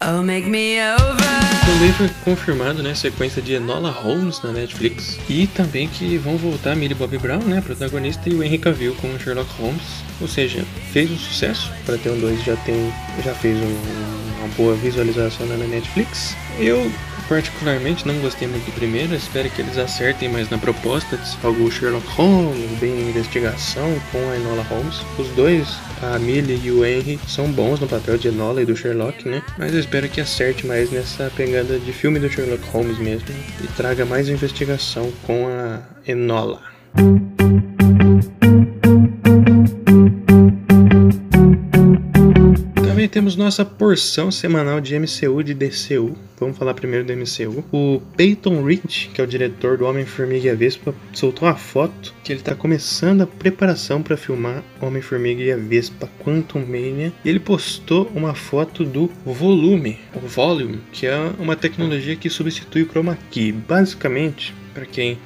Oh, 0.05 0.21
make 0.21 0.49
me 0.49 0.79
over. 0.81 1.23
Também 1.65 1.93
foi 1.93 2.09
confirmado, 2.25 2.83
né, 2.83 2.93
sequência 2.93 3.41
de 3.41 3.53
Enola 3.53 3.89
Holmes 3.89 4.41
na 4.41 4.51
Netflix. 4.51 5.17
E 5.29 5.47
também 5.47 5.87
que 5.87 6.17
vão 6.17 6.35
voltar 6.35 6.75
Millie 6.75 6.93
Bobby 6.93 7.17
Brown, 7.17 7.39
né, 7.39 7.61
protagonista, 7.61 8.29
e 8.29 8.33
o 8.33 8.43
Henry 8.43 8.57
Cavill 8.57 8.95
como 8.95 9.17
Sherlock 9.17 9.49
Holmes. 9.61 9.81
Ou 10.19 10.27
seja, 10.27 10.65
fez 10.91 11.09
um 11.09 11.17
sucesso. 11.17 11.71
Para 11.85 11.97
ter 11.97 12.09
um 12.09 12.19
2 12.19 12.43
já 12.43 12.57
tem, 12.57 12.93
já 13.23 13.33
fez 13.33 13.57
um, 13.57 14.39
uma 14.39 14.47
boa 14.57 14.75
visualização 14.75 15.45
na 15.47 15.55
Netflix. 15.55 16.35
Eu 16.59 16.91
particularmente 17.27 18.07
não 18.07 18.19
gostei 18.19 18.47
muito 18.47 18.65
do 18.65 18.71
primeiro, 18.73 19.15
espero 19.15 19.49
que 19.49 19.61
eles 19.61 19.77
acertem 19.77 20.29
mais 20.29 20.49
na 20.49 20.57
proposta 20.57 21.17
de 21.17 21.37
algo 21.43 21.71
Sherlock 21.71 22.07
Holmes, 22.07 22.79
bem 22.79 23.09
investigação 23.09 23.95
com 24.11 24.17
a 24.29 24.35
Enola 24.35 24.63
Holmes. 24.63 25.01
Os 25.17 25.27
dois, 25.29 25.67
a 26.01 26.17
Millie 26.19 26.59
e 26.63 26.71
o 26.71 26.85
Henry, 26.85 27.19
são 27.27 27.51
bons 27.51 27.79
no 27.79 27.87
papel 27.87 28.17
de 28.17 28.27
Enola 28.27 28.61
e 28.61 28.65
do 28.65 28.75
Sherlock, 28.75 29.27
né? 29.27 29.41
Mas 29.57 29.73
eu 29.73 29.79
espero 29.79 30.07
que 30.09 30.21
acerte 30.21 30.65
mais 30.65 30.91
nessa 30.91 31.31
pegada 31.35 31.79
de 31.79 31.91
filme 31.91 32.19
do 32.19 32.29
Sherlock 32.29 32.63
Holmes 32.69 32.97
mesmo 32.97 33.27
e 33.63 33.67
traga 33.67 34.05
mais 34.05 34.29
investigação 34.29 35.11
com 35.25 35.47
a 35.47 35.79
Enola. 36.07 36.61
Nossa 43.43 43.65
porção 43.65 44.31
semanal 44.31 44.79
de 44.79 44.97
MCU 44.97 45.41
e 45.41 45.43
de 45.43 45.53
DCU. 45.53 46.15
Vamos 46.39 46.57
falar 46.57 46.73
primeiro 46.73 47.05
do 47.05 47.13
MCU. 47.13 47.63
O 47.71 48.01
Peyton 48.15 48.63
Reed, 48.63 49.09
que 49.13 49.21
é 49.21 49.23
o 49.23 49.27
diretor 49.27 49.77
do 49.77 49.85
Homem-Formiga 49.85 50.47
e 50.47 50.49
a 50.49 50.55
Vespa, 50.55 50.95
soltou 51.13 51.47
uma 51.47 51.55
foto 51.55 52.13
que 52.23 52.31
ele 52.31 52.39
está 52.39 52.55
começando 52.55 53.21
a 53.21 53.27
preparação 53.27 54.01
para 54.01 54.17
filmar 54.17 54.63
Homem-Formiga 54.81 55.43
e 55.43 55.51
a 55.51 55.57
Vespa 55.57 56.09
Quantum 56.23 56.59
Mania. 56.59 57.13
E 57.23 57.29
ele 57.29 57.39
postou 57.39 58.09
uma 58.15 58.33
foto 58.33 58.83
do 58.83 59.09
volume, 59.25 59.99
o 60.15 60.19
volume, 60.19 60.81
que 60.91 61.05
é 61.05 61.17
uma 61.37 61.55
tecnologia 61.55 62.15
que 62.15 62.29
substitui 62.29 62.83
o 62.83 62.87
chroma 62.87 63.17
key. 63.29 63.51
Basicamente, 63.51 64.53
para 64.73 64.85
quem 64.85 65.17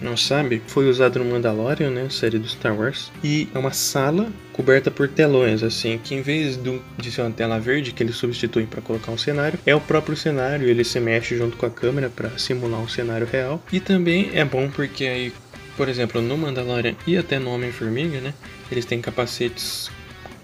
não 0.00 0.16
sabe, 0.16 0.62
foi 0.66 0.88
usado 0.88 1.18
no 1.18 1.24
Mandalorian, 1.24 1.90
né, 1.90 2.08
série 2.10 2.38
do 2.38 2.48
Star 2.48 2.78
Wars, 2.78 3.10
e 3.22 3.48
é 3.54 3.58
uma 3.58 3.72
sala 3.72 4.30
coberta 4.54 4.88
por 4.88 5.08
telões, 5.08 5.62
assim, 5.64 5.98
que 6.02 6.14
em 6.14 6.22
vez 6.22 6.58
de 6.96 7.10
ser 7.10 7.22
uma 7.22 7.30
tela 7.30 7.58
verde 7.58 7.92
que 7.92 8.02
eles 8.02 8.14
substituem 8.14 8.66
para 8.66 8.80
colocar 8.80 9.10
um 9.10 9.18
cenário, 9.18 9.58
é 9.66 9.74
o 9.74 9.80
próprio 9.80 10.16
cenário, 10.16 10.68
ele 10.68 10.84
se 10.84 10.98
mexe 11.00 11.36
junto 11.36 11.56
com 11.56 11.66
a 11.66 11.70
câmera 11.70 12.08
para 12.08 12.30
simular 12.38 12.80
um 12.80 12.88
cenário 12.88 13.26
real. 13.30 13.60
E 13.72 13.80
também 13.80 14.30
é 14.32 14.44
bom 14.44 14.70
porque 14.70 15.04
aí, 15.06 15.32
por 15.76 15.88
exemplo, 15.88 16.22
no 16.22 16.38
Mandalorian 16.38 16.94
e 17.04 17.18
até 17.18 17.38
no 17.38 17.50
Homem-Formiga, 17.50 18.20
né, 18.20 18.32
eles 18.70 18.84
têm 18.84 19.00
capacetes 19.00 19.90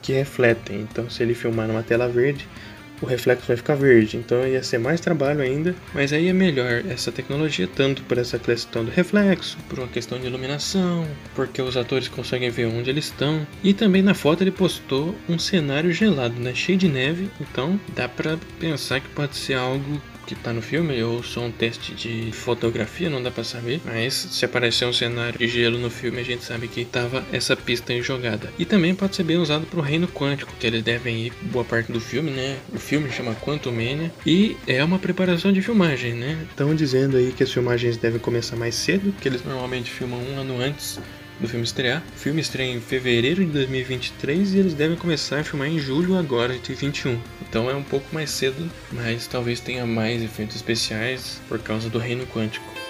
que 0.02 0.12
refletem. 0.12 0.80
Então, 0.80 1.08
se 1.08 1.22
ele 1.22 1.34
filmar 1.34 1.68
numa 1.68 1.82
tela 1.82 2.08
verde, 2.08 2.48
o 3.00 3.06
reflexo 3.06 3.46
vai 3.46 3.56
ficar 3.56 3.74
verde, 3.74 4.16
então 4.16 4.46
ia 4.46 4.62
ser 4.62 4.78
mais 4.78 5.00
trabalho 5.00 5.40
ainda, 5.40 5.74
mas 5.94 6.12
aí 6.12 6.28
é 6.28 6.32
melhor 6.32 6.84
essa 6.88 7.10
tecnologia 7.10 7.68
tanto 7.68 8.02
por 8.02 8.18
essa 8.18 8.38
questão 8.38 8.84
do 8.84 8.90
reflexo, 8.90 9.58
por 9.68 9.78
uma 9.78 9.88
questão 9.88 10.18
de 10.18 10.26
iluminação, 10.26 11.06
porque 11.34 11.60
os 11.62 11.76
atores 11.76 12.08
conseguem 12.08 12.50
ver 12.50 12.66
onde 12.66 12.90
eles 12.90 13.06
estão, 13.06 13.46
e 13.62 13.72
também 13.72 14.02
na 14.02 14.14
foto 14.14 14.42
ele 14.42 14.50
postou 14.50 15.14
um 15.28 15.38
cenário 15.38 15.92
gelado, 15.92 16.40
né, 16.40 16.54
cheio 16.54 16.78
de 16.78 16.88
neve, 16.88 17.30
então 17.40 17.80
dá 17.94 18.08
para 18.08 18.38
pensar 18.58 19.00
que 19.00 19.08
pode 19.08 19.36
ser 19.36 19.54
algo 19.54 20.00
que 20.34 20.42
tá 20.42 20.52
no 20.52 20.62
filme 20.62 21.02
ou 21.02 21.22
só 21.24 21.40
um 21.40 21.50
teste 21.50 21.92
de 21.92 22.30
fotografia, 22.32 23.10
não 23.10 23.22
dá 23.22 23.30
para 23.30 23.42
saber. 23.42 23.80
Mas 23.84 24.14
se 24.14 24.44
aparecer 24.44 24.84
um 24.84 24.92
cenário 24.92 25.36
de 25.36 25.48
gelo 25.48 25.78
no 25.78 25.90
filme, 25.90 26.20
a 26.20 26.24
gente 26.24 26.44
sabe 26.44 26.68
que 26.68 26.84
tava 26.84 27.24
essa 27.32 27.56
pista 27.56 27.92
em 27.92 28.00
jogada. 28.00 28.52
E 28.58 28.64
também 28.64 28.94
pode 28.94 29.16
ser 29.16 29.24
bem 29.24 29.38
usado 29.38 29.66
pro 29.66 29.80
reino 29.80 30.06
quântico, 30.06 30.52
que 30.58 30.66
eles 30.66 30.82
devem 30.84 31.26
ir 31.26 31.32
boa 31.42 31.64
parte 31.64 31.90
do 31.90 32.00
filme, 32.00 32.30
né? 32.30 32.58
O 32.72 32.78
filme 32.78 33.10
chama 33.10 33.34
Quantum 33.34 33.72
Mania 33.72 34.12
e 34.24 34.56
é 34.66 34.82
uma 34.84 35.00
preparação 35.00 35.52
de 35.52 35.60
filmagem, 35.60 36.14
né? 36.14 36.46
Estão 36.48 36.74
dizendo 36.74 37.16
aí 37.16 37.32
que 37.32 37.42
as 37.42 37.52
filmagens 37.52 37.96
devem 37.96 38.20
começar 38.20 38.54
mais 38.54 38.76
cedo, 38.76 39.12
que 39.20 39.26
eles 39.26 39.44
normalmente 39.44 39.90
filmam 39.90 40.20
um 40.20 40.38
ano 40.38 40.60
antes 40.60 41.00
do 41.40 41.48
filme 41.48 41.64
estrear. 41.64 42.02
O 42.14 42.18
filme 42.18 42.40
estreia 42.40 42.72
em 42.72 42.80
fevereiro 42.80 43.44
de 43.44 43.50
2023 43.52 44.54
e 44.54 44.58
eles 44.58 44.74
devem 44.74 44.96
começar 44.96 45.40
a 45.40 45.44
filmar 45.44 45.68
em 45.68 45.78
julho 45.78 46.16
agora 46.16 46.54
de 46.54 46.60
2021. 46.60 47.18
Então 47.48 47.70
é 47.70 47.74
um 47.74 47.82
pouco 47.82 48.14
mais 48.14 48.30
cedo, 48.30 48.70
mas 48.92 49.26
talvez 49.26 49.60
tenha 49.60 49.86
mais 49.86 50.22
efeitos 50.22 50.56
especiais 50.56 51.40
por 51.48 51.58
causa 51.58 51.88
do 51.88 51.98
reino 51.98 52.26
quântico. 52.26 52.89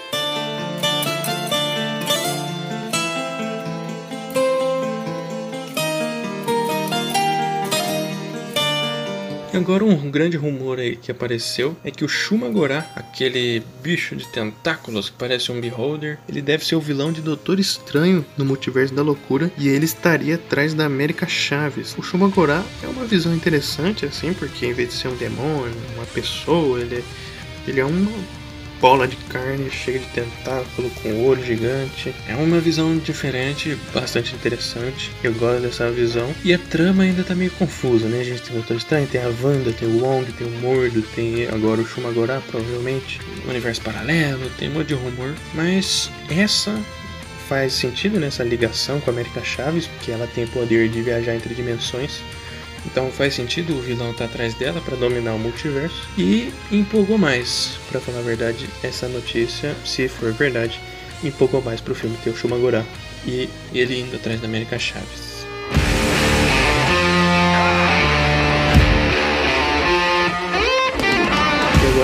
Agora 9.61 9.85
um 9.85 10.09
grande 10.09 10.35
rumor 10.35 10.79
aí 10.79 10.95
que 10.95 11.11
apareceu 11.11 11.77
é 11.83 11.91
que 11.91 12.03
o 12.03 12.07
Shumagorá, 12.07 12.89
aquele 12.95 13.61
bicho 13.83 14.15
de 14.15 14.27
tentáculos 14.27 15.11
que 15.11 15.15
parece 15.17 15.51
um 15.51 15.61
beholder, 15.61 16.17
ele 16.27 16.41
deve 16.41 16.65
ser 16.65 16.75
o 16.75 16.81
vilão 16.81 17.11
de 17.11 17.21
Doutor 17.21 17.59
Estranho 17.59 18.25
no 18.35 18.43
Multiverso 18.43 18.93
da 18.93 19.03
Loucura 19.03 19.51
e 19.59 19.69
ele 19.69 19.85
estaria 19.85 20.35
atrás 20.35 20.73
da 20.73 20.85
América 20.85 21.27
Chaves. 21.27 21.95
O 21.95 22.01
Shumagorá 22.01 22.63
é 22.83 22.87
uma 22.87 23.05
visão 23.05 23.35
interessante 23.35 24.03
assim, 24.03 24.33
porque 24.33 24.65
em 24.65 24.73
vez 24.73 24.89
de 24.89 24.95
ser 24.95 25.09
um 25.09 25.15
demônio, 25.15 25.77
uma 25.95 26.07
pessoa, 26.07 26.79
ele, 26.79 27.03
ele 27.67 27.79
é 27.79 27.85
uma 27.85 28.40
bola 28.81 29.07
de 29.07 29.15
carne 29.15 29.69
cheia 29.69 29.99
de 29.99 30.05
tentáculo, 30.07 30.89
com 31.01 31.23
olho 31.23 31.45
gigante. 31.45 32.13
É 32.27 32.35
uma 32.35 32.59
visão 32.59 32.97
diferente, 32.97 33.77
bastante 33.93 34.33
interessante. 34.33 35.11
Eu 35.23 35.33
gosto 35.35 35.61
dessa 35.61 35.89
visão. 35.91 36.33
E 36.43 36.51
a 36.51 36.57
trama 36.57 37.03
ainda 37.03 37.23
tá 37.23 37.35
meio 37.35 37.51
confusa, 37.51 38.07
né? 38.07 38.21
A 38.21 38.23
gente 38.23 38.41
tem 38.41 38.51
o 38.53 38.55
Doutor 38.59 38.77
Estranho, 38.77 39.07
tem 39.07 39.21
a 39.21 39.31
Wanda, 39.41 39.71
tem 39.71 39.87
o 39.87 40.03
Wong, 40.03 40.29
tem 40.33 40.47
o 40.47 40.51
Mordo, 40.59 41.03
tem 41.15 41.47
agora 41.47 41.79
o 41.79 41.85
Shumagorá, 41.85 42.41
provavelmente. 42.49 43.21
Universo 43.47 43.81
paralelo, 43.81 44.49
tem 44.57 44.69
um 44.69 44.73
monte 44.73 44.87
de 44.87 44.93
rumor. 44.95 45.35
Mas 45.53 46.09
essa 46.27 46.75
faz 47.47 47.73
sentido 47.73 48.19
nessa 48.19 48.43
ligação 48.43 48.99
com 48.99 49.11
a 49.11 49.13
América 49.13 49.43
Chaves, 49.43 49.85
porque 49.85 50.11
ela 50.11 50.25
tem 50.25 50.47
poder 50.47 50.89
de 50.89 51.01
viajar 51.01 51.35
entre 51.35 51.53
dimensões. 51.53 52.23
Então 52.85 53.11
faz 53.11 53.33
sentido 53.35 53.75
o 53.75 53.81
vilão 53.81 54.11
estar 54.11 54.27
tá 54.27 54.33
atrás 54.33 54.53
dela 54.55 54.81
para 54.81 54.95
dominar 54.95 55.33
o 55.33 55.39
multiverso. 55.39 56.07
E 56.17 56.51
empolgou 56.71 57.17
mais, 57.17 57.77
para 57.89 57.99
falar 57.99 58.19
a 58.19 58.23
verdade, 58.23 58.69
essa 58.83 59.07
notícia, 59.07 59.75
se 59.85 60.07
for 60.07 60.33
verdade, 60.33 60.79
empolgou 61.23 61.61
mais 61.61 61.79
pro 61.79 61.95
filme 61.95 62.17
ter 62.23 62.31
o 62.31 62.35
Shumagorá 62.35 62.83
e 63.25 63.49
ele 63.73 63.99
indo 63.99 64.15
atrás 64.15 64.39
da 64.41 64.47
América 64.47 64.79
Chaves. 64.79 65.30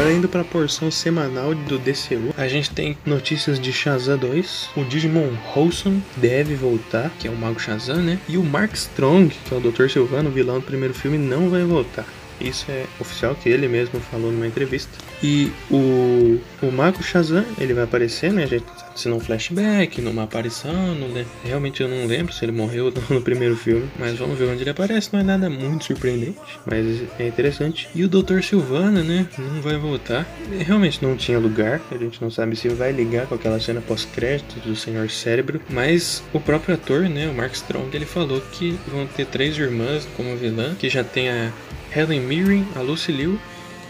Agora 0.07 0.19
indo 0.19 0.29
para 0.29 0.39
a 0.39 0.45
porção 0.45 0.89
semanal 0.89 1.53
do 1.53 1.77
DCU, 1.77 2.33
a 2.37 2.47
gente 2.47 2.71
tem 2.71 2.97
notícias 3.05 3.59
de 3.59 3.73
Shazam 3.73 4.17
2, 4.17 4.69
o 4.77 4.85
Digimon 4.85 5.33
Wholesome 5.53 6.01
deve 6.15 6.55
voltar, 6.55 7.11
que 7.19 7.27
é 7.27 7.29
o 7.29 7.35
Mago 7.35 7.59
Shazam, 7.59 7.97
né? 7.97 8.17
E 8.25 8.37
o 8.37 8.43
Mark 8.43 8.73
Strong, 8.73 9.35
que 9.43 9.53
é 9.53 9.57
o 9.57 9.59
Dr. 9.59 9.89
Silvano, 9.89 10.29
vilão 10.29 10.59
do 10.59 10.65
primeiro 10.65 10.93
filme, 10.93 11.17
não 11.17 11.49
vai 11.49 11.63
voltar. 11.63 12.05
Isso 12.39 12.65
é 12.69 12.85
oficial 12.99 13.35
que 13.35 13.49
ele 13.49 13.67
mesmo 13.67 13.99
falou 13.99 14.31
numa 14.31 14.47
entrevista. 14.47 14.91
E 15.23 15.51
o, 15.71 16.39
o 16.61 16.71
Mago 16.71 17.01
Shazam, 17.01 17.45
ele 17.59 17.73
vai 17.73 17.83
aparecer, 17.83 18.31
né? 18.31 18.43
A 18.43 18.47
gente 18.47 18.65
se 18.97 19.07
num 19.07 19.19
flashback, 19.19 20.01
numa 20.01 20.23
aparição, 20.23 20.95
não 20.95 21.07
realmente 21.43 21.81
eu 21.81 21.87
não 21.87 22.05
lembro 22.05 22.33
se 22.33 22.43
ele 22.43 22.51
morreu 22.51 22.91
no 23.09 23.21
primeiro 23.21 23.55
filme, 23.55 23.87
mas 23.97 24.17
vamos 24.17 24.37
ver 24.37 24.45
onde 24.45 24.63
ele 24.63 24.69
aparece, 24.69 25.09
não 25.13 25.19
é 25.19 25.23
nada 25.23 25.49
muito 25.49 25.85
surpreendente, 25.85 26.39
mas 26.65 27.03
é 27.19 27.27
interessante. 27.27 27.87
E 27.93 28.03
o 28.03 28.09
Dr. 28.09 28.41
Silvana, 28.41 29.03
né, 29.03 29.27
não 29.37 29.61
vai 29.61 29.77
voltar, 29.77 30.27
realmente 30.59 31.01
não 31.03 31.15
tinha 31.15 31.39
lugar, 31.39 31.79
a 31.91 31.97
gente 31.97 32.21
não 32.21 32.31
sabe 32.31 32.55
se 32.55 32.67
vai 32.69 32.91
ligar 32.91 33.27
com 33.27 33.35
aquela 33.35 33.59
cena 33.59 33.81
pós-crédito 33.81 34.59
do 34.67 34.75
Senhor 34.75 35.09
Cérebro, 35.09 35.61
mas 35.69 36.23
o 36.33 36.39
próprio 36.39 36.75
ator, 36.75 37.01
né, 37.01 37.27
o 37.27 37.33
Mark 37.33 37.53
Strong, 37.53 37.95
ele 37.95 38.05
falou 38.05 38.41
que 38.51 38.77
vão 38.87 39.05
ter 39.05 39.25
três 39.27 39.57
irmãs 39.57 40.07
como 40.17 40.35
vilã, 40.35 40.73
que 40.75 40.89
já 40.89 41.03
tem 41.03 41.29
a 41.29 41.51
Helen 41.95 42.21
Mirren, 42.21 42.65
a 42.75 42.81
Lucy 42.81 43.11
Liu 43.11 43.39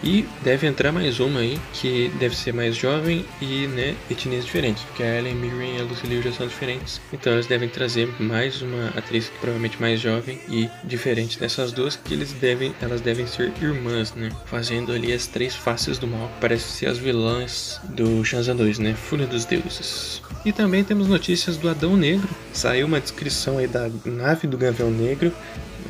e 0.03 0.25
deve 0.43 0.67
entrar 0.67 0.91
mais 0.91 1.19
uma 1.19 1.39
aí, 1.39 1.59
que 1.73 2.09
deve 2.19 2.35
ser 2.35 2.53
mais 2.53 2.75
jovem 2.75 3.25
e, 3.41 3.67
né, 3.67 3.95
etnias 4.09 4.45
diferentes, 4.45 4.83
porque 4.83 5.03
a 5.03 5.17
Ellen 5.17 5.35
Mirren 5.35 5.77
e 5.77 5.81
a 5.81 5.83
Lucy 5.83 6.05
Liu 6.07 6.21
já 6.21 6.31
são 6.31 6.47
diferentes. 6.47 7.01
Então 7.11 7.33
eles 7.33 7.47
devem 7.47 7.67
trazer 7.67 8.07
mais 8.19 8.61
uma 8.61 8.89
atriz 8.89 9.31
provavelmente 9.39 9.79
mais 9.81 9.99
jovem 9.99 10.39
e 10.49 10.69
diferente 10.83 11.39
dessas 11.39 11.71
duas, 11.71 11.95
que 11.95 12.13
eles 12.13 12.31
devem, 12.33 12.73
elas 12.81 13.01
devem 13.01 13.25
ser 13.25 13.51
irmãs, 13.61 14.13
né, 14.13 14.29
fazendo 14.45 14.91
ali 14.91 15.11
as 15.11 15.27
três 15.27 15.55
faces 15.55 15.97
do 15.97 16.07
mal. 16.07 16.31
Parece 16.39 16.65
ser 16.65 16.87
as 16.87 16.97
vilãs 16.97 17.79
do 17.89 18.23
Shazam 18.23 18.55
2, 18.55 18.79
né, 18.79 18.93
Fúria 18.93 19.25
dos 19.25 19.45
Deuses. 19.45 20.21
E 20.45 20.51
também 20.51 20.83
temos 20.83 21.07
notícias 21.07 21.57
do 21.57 21.67
Adão 21.67 21.97
Negro. 21.97 22.29
Saiu 22.53 22.87
uma 22.87 23.01
descrição 23.01 23.57
aí 23.57 23.67
da 23.67 23.89
nave 24.05 24.47
do 24.47 24.57
Gavião 24.57 24.89
Negro 24.89 25.33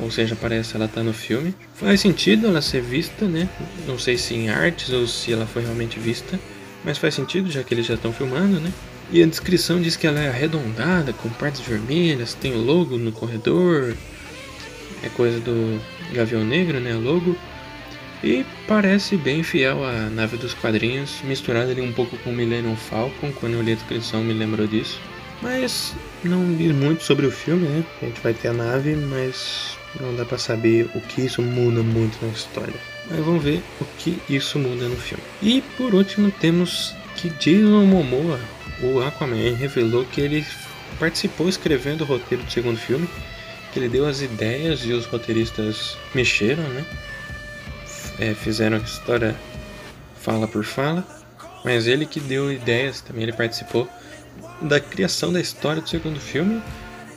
ou 0.00 0.10
seja, 0.10 0.36
parece 0.36 0.76
ela 0.76 0.88
tá 0.88 1.02
no 1.02 1.12
filme. 1.12 1.54
Faz 1.74 2.00
sentido 2.00 2.46
ela 2.46 2.62
ser 2.62 2.82
vista, 2.82 3.26
né? 3.26 3.48
Não 3.86 3.98
sei 3.98 4.16
se 4.16 4.34
em 4.34 4.48
artes 4.48 4.90
ou 4.90 5.06
se 5.06 5.32
ela 5.32 5.46
foi 5.46 5.62
realmente 5.62 5.98
vista, 5.98 6.38
mas 6.84 6.98
faz 6.98 7.14
sentido 7.14 7.50
já 7.50 7.62
que 7.62 7.74
eles 7.74 7.86
já 7.86 7.94
estão 7.94 8.12
filmando, 8.12 8.60
né? 8.60 8.72
E 9.10 9.22
a 9.22 9.26
descrição 9.26 9.80
diz 9.80 9.96
que 9.96 10.06
ela 10.06 10.20
é 10.20 10.28
arredondada, 10.28 11.12
com 11.14 11.30
partes 11.30 11.62
vermelhas, 11.62 12.34
tem 12.34 12.52
o 12.52 12.58
logo 12.58 12.98
no 12.98 13.10
corredor, 13.10 13.94
é 15.02 15.08
coisa 15.08 15.40
do 15.40 15.80
Gavião 16.12 16.44
Negro, 16.44 16.78
né? 16.78 16.94
Logo. 16.94 17.36
E 18.22 18.44
parece 18.66 19.16
bem 19.16 19.42
fiel 19.42 19.84
à 19.84 20.10
nave 20.10 20.36
dos 20.36 20.52
quadrinhos, 20.52 21.20
misturada 21.22 21.70
ali 21.70 21.80
um 21.80 21.92
pouco 21.92 22.18
com 22.18 22.30
o 22.30 22.32
Millennium 22.32 22.76
Falcon, 22.76 23.32
quando 23.32 23.54
eu 23.54 23.62
li 23.62 23.72
a 23.72 23.76
descrição 23.76 24.22
me 24.22 24.34
lembrou 24.34 24.66
disso. 24.66 25.00
Mas 25.40 25.94
não 26.24 26.44
vi 26.56 26.72
muito 26.72 27.04
sobre 27.04 27.24
o 27.26 27.30
filme, 27.30 27.66
né? 27.68 27.84
A 28.02 28.04
gente 28.06 28.20
vai 28.20 28.34
ter 28.34 28.48
a 28.48 28.52
nave, 28.52 28.96
mas 28.96 29.77
não 30.00 30.14
dá 30.14 30.24
para 30.24 30.38
saber 30.38 30.88
o 30.94 31.00
que 31.00 31.22
isso 31.22 31.42
muda 31.42 31.82
muito 31.82 32.18
na 32.24 32.32
história. 32.32 32.74
Mas 33.10 33.20
vamos 33.20 33.42
ver 33.42 33.62
o 33.80 33.84
que 33.98 34.20
isso 34.28 34.58
muda 34.58 34.88
no 34.88 34.96
filme. 34.96 35.22
E 35.42 35.62
por 35.76 35.94
último 35.94 36.30
temos 36.30 36.94
que 37.16 37.30
Jason 37.30 37.84
Momoa, 37.84 38.38
o 38.82 39.00
Aquaman, 39.00 39.54
revelou 39.54 40.04
que 40.04 40.20
ele 40.20 40.46
participou 40.98 41.48
escrevendo 41.48 42.02
o 42.02 42.04
roteiro 42.04 42.44
do 42.44 42.50
segundo 42.50 42.78
filme, 42.78 43.08
que 43.72 43.78
ele 43.78 43.88
deu 43.88 44.06
as 44.06 44.20
ideias 44.20 44.84
e 44.84 44.92
os 44.92 45.06
roteiristas 45.06 45.96
mexeram, 46.14 46.62
né? 46.64 46.84
É, 48.18 48.34
fizeram 48.34 48.76
a 48.76 48.80
história 48.80 49.36
fala 50.20 50.48
por 50.48 50.64
fala, 50.64 51.06
mas 51.64 51.86
ele 51.86 52.04
que 52.04 52.20
deu 52.20 52.52
ideias, 52.52 53.00
também 53.00 53.22
ele 53.22 53.32
participou 53.32 53.88
da 54.60 54.80
criação 54.80 55.32
da 55.32 55.40
história 55.40 55.80
do 55.80 55.88
segundo 55.88 56.20
filme. 56.20 56.60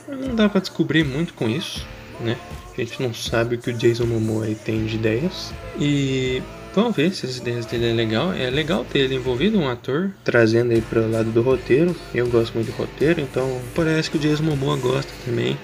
Não 0.08 0.34
dá 0.34 0.48
para 0.48 0.60
descobrir 0.60 1.04
muito 1.04 1.34
com 1.34 1.48
isso, 1.48 1.86
né? 2.20 2.36
A 2.76 2.80
gente 2.80 3.02
não 3.02 3.12
sabe 3.12 3.56
o 3.56 3.58
que 3.58 3.70
o 3.70 3.74
Jason 3.74 4.06
Momoa 4.06 4.46
tem 4.64 4.86
de 4.86 4.96
ideias. 4.96 5.52
E 5.78 6.42
vamos 6.74 6.96
ver 6.96 7.12
se 7.12 7.26
as 7.26 7.36
ideias 7.36 7.66
dele 7.66 7.90
é 7.90 7.92
legal. 7.92 8.32
É 8.32 8.48
legal 8.50 8.84
ter 8.84 9.00
ele 9.00 9.16
envolvido, 9.16 9.58
um 9.58 9.68
ator, 9.68 10.10
trazendo 10.24 10.72
aí 10.72 10.80
para 10.80 11.00
o 11.00 11.10
lado 11.10 11.30
do 11.30 11.42
roteiro. 11.42 11.94
Eu 12.14 12.28
gosto 12.28 12.54
muito 12.54 12.72
do 12.72 12.76
roteiro, 12.76 13.20
então 13.20 13.60
parece 13.74 14.10
que 14.10 14.16
o 14.16 14.20
Jason 14.20 14.44
Momoa 14.44 14.76
gosta 14.76 15.12
também. 15.24 15.58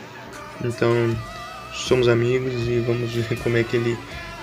Então 0.62 1.17
somos 1.73 2.09
amigos 2.09 2.52
e 2.67 2.81
vamos 2.81 3.11
ver 3.12 3.38
como 3.38 3.57
é 3.57 3.64
que 3.64 3.76
ele 3.76 3.97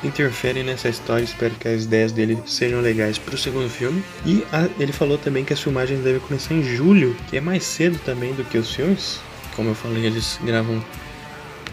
interfere 0.03 0.63
nessa 0.63 0.89
história. 0.89 1.23
Espero 1.23 1.53
que 1.55 1.67
as 1.67 1.83
ideias 1.83 2.11
dele 2.11 2.37
sejam 2.45 2.81
legais 2.81 3.17
para 3.17 3.35
o 3.35 3.37
segundo 3.37 3.69
filme. 3.69 4.03
E 4.25 4.43
a, 4.51 4.67
ele 4.79 4.91
falou 4.91 5.17
também 5.17 5.43
que 5.43 5.53
as 5.53 5.61
filmagens 5.61 6.03
devem 6.03 6.19
começar 6.21 6.53
em 6.53 6.63
julho, 6.63 7.15
que 7.29 7.37
é 7.37 7.41
mais 7.41 7.63
cedo 7.63 7.99
também 8.03 8.33
do 8.33 8.43
que 8.43 8.57
os 8.57 8.73
filmes. 8.73 9.19
Como 9.55 9.69
eu 9.69 9.75
falei, 9.75 10.05
eles 10.05 10.39
gravam 10.43 10.83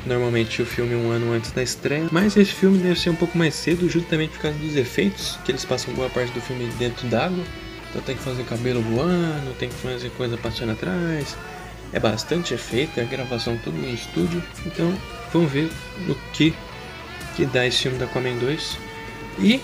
normalmente 0.06 0.62
o 0.62 0.66
filme 0.66 0.94
um 0.94 1.10
ano 1.10 1.32
antes 1.32 1.50
da 1.52 1.62
estreia, 1.62 2.08
mas 2.10 2.36
esse 2.36 2.52
filme 2.52 2.78
deve 2.78 2.98
ser 2.98 3.10
um 3.10 3.14
pouco 3.14 3.36
mais 3.36 3.54
cedo, 3.54 3.88
justamente 3.88 4.32
por 4.32 4.42
causa 4.42 4.58
dos 4.58 4.76
efeitos, 4.76 5.38
que 5.44 5.52
eles 5.52 5.64
passam 5.64 5.94
boa 5.94 6.10
parte 6.10 6.32
do 6.32 6.40
filme 6.40 6.66
dentro 6.78 7.06
d'água. 7.08 7.44
Então 7.90 8.02
tem 8.02 8.16
que 8.16 8.22
fazer 8.22 8.44
cabelo 8.44 8.80
voando, 8.80 9.54
tem 9.58 9.68
que 9.68 9.74
fazer 9.74 10.10
coisa 10.10 10.36
passando 10.36 10.72
atrás. 10.72 11.36
É 11.92 12.00
bastante 12.00 12.54
efeito, 12.54 12.98
é 12.98 13.02
a 13.02 13.06
gravação 13.06 13.56
tudo 13.58 13.76
em 13.84 13.92
estúdio. 13.92 14.42
Então 14.64 14.92
vamos 15.32 15.52
ver 15.52 15.70
no 16.06 16.14
que 16.32 16.54
que 17.36 17.46
dá 17.46 17.66
esse 17.66 17.78
filme 17.78 17.98
da 17.98 18.04
Aquaman 18.06 18.36
2. 18.38 18.78
E 19.38 19.60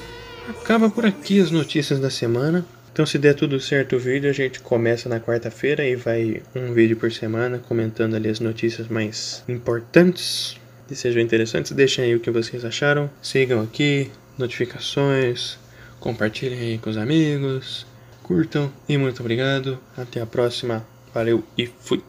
acaba 0.49 0.89
por 0.89 1.05
aqui 1.05 1.41
as 1.41 1.51
notícias 1.51 2.01
da 2.01 2.11
semana. 2.11 2.65
Então, 2.99 3.07
se 3.07 3.17
der 3.17 3.33
tudo 3.33 3.61
certo 3.61 3.95
o 3.95 3.99
vídeo, 4.01 4.29
a 4.29 4.33
gente 4.33 4.59
começa 4.59 5.09
na 5.09 5.21
quarta-feira 5.21 5.87
e 5.87 5.95
vai 5.95 6.43
um 6.53 6.73
vídeo 6.73 6.97
por 6.97 7.13
semana 7.13 7.57
comentando 7.57 8.17
ali 8.17 8.29
as 8.29 8.41
notícias 8.41 8.89
mais 8.89 9.45
importantes 9.49 10.57
que 10.89 10.97
sejam 10.97 11.23
interessantes. 11.23 11.71
Deixem 11.71 12.07
aí 12.07 12.17
o 12.17 12.19
que 12.19 12.29
vocês 12.29 12.65
acharam. 12.65 13.09
Sigam 13.23 13.63
aqui, 13.63 14.11
notificações, 14.37 15.61
compartilhem 16.01 16.59
aí 16.59 16.79
com 16.79 16.91
os 16.91 16.97
amigos, 16.97 17.87
curtam 18.25 18.69
e 18.89 18.99
muito 18.99 19.21
obrigado. 19.21 19.79
Até 19.97 20.21
a 20.21 20.27
próxima. 20.27 20.85
Valeu 21.15 21.45
e 21.57 21.69
fui! 21.69 22.03